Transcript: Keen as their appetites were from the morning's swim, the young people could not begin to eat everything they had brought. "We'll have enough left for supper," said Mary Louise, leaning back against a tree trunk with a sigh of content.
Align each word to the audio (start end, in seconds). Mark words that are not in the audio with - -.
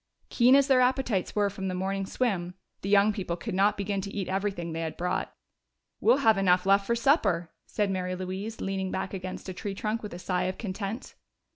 Keen 0.29 0.55
as 0.55 0.65
their 0.67 0.81
appetites 0.81 1.35
were 1.35 1.51
from 1.51 1.67
the 1.67 1.75
morning's 1.75 2.11
swim, 2.11 2.55
the 2.81 2.89
young 2.89 3.13
people 3.13 3.35
could 3.37 3.53
not 3.53 3.77
begin 3.77 4.01
to 4.01 4.09
eat 4.09 4.27
everything 4.27 4.73
they 4.73 4.81
had 4.81 4.97
brought. 4.97 5.31
"We'll 5.99 6.17
have 6.25 6.39
enough 6.39 6.65
left 6.65 6.87
for 6.87 6.95
supper," 6.95 7.51
said 7.67 7.91
Mary 7.91 8.15
Louise, 8.15 8.61
leaning 8.61 8.89
back 8.89 9.13
against 9.13 9.47
a 9.47 9.53
tree 9.53 9.75
trunk 9.75 10.01
with 10.01 10.15
a 10.15 10.17
sigh 10.17 10.45
of 10.45 10.57
content. 10.57 11.13